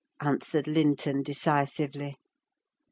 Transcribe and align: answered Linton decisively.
answered 0.21 0.65
Linton 0.65 1.21
decisively. 1.21 2.15